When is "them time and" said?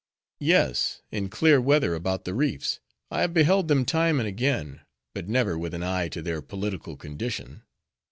3.67-4.27